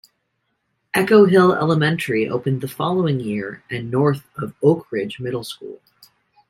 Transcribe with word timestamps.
Echo 0.95 1.25
Hill 1.27 1.53
Elementary 1.53 2.27
opened 2.27 2.61
the 2.61 2.67
following 2.67 3.19
year 3.19 3.61
and 3.69 3.91
north 3.91 4.23
of 4.35 4.55
Oak 4.63 4.91
Ridge 4.91 5.19
Middle 5.19 5.43
School. 5.43 5.79